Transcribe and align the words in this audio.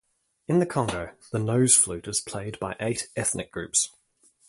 In 0.47 0.57
the 0.57 0.65
Congo, 0.65 1.15
the 1.31 1.37
nose 1.37 1.75
flute 1.75 2.07
is 2.07 2.21
played 2.21 2.59
by 2.59 2.75
eight 2.79 3.09
ethnic 3.15 3.51
groups. 3.51 3.91